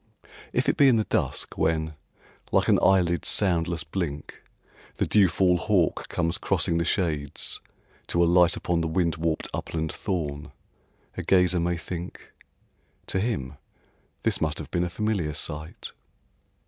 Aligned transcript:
If 0.51 0.67
it 0.67 0.77
be 0.77 0.87
in 0.87 0.95
the 0.95 1.03
dusk 1.03 1.59
when, 1.59 1.93
like 2.51 2.67
an 2.67 2.79
eyelid's 2.81 3.29
soundless 3.29 3.83
blink, 3.83 4.41
The 4.95 5.05
dewfall 5.05 5.57
hawk 5.57 6.07
comes 6.09 6.39
crossing 6.39 6.79
the 6.79 6.85
shades 6.85 7.59
to 8.07 8.23
alight 8.23 8.55
Upon 8.57 8.81
the 8.81 8.87
wind 8.87 9.17
warped 9.17 9.47
upland 9.53 9.91
thorn, 9.91 10.53
a 11.17 11.21
gazer 11.21 11.59
may 11.59 11.77
think, 11.77 12.31
"To 13.05 13.19
him 13.19 13.57
this 14.23 14.41
must 14.41 14.57
have 14.57 14.71
been 14.71 14.83
a 14.83 14.89
familiar 14.89 15.35
sight." 15.35 15.91